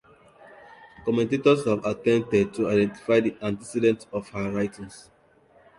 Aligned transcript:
Commentators 1.05 1.63
have 1.65 1.85
attempted 1.85 2.55
to 2.55 2.67
identify 2.67 3.19
the 3.19 3.37
antecedents 3.43 4.07
of 4.11 4.27
her 4.29 4.49
writings. 4.51 5.11